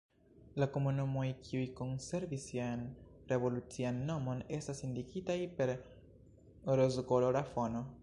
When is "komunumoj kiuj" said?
0.77-1.67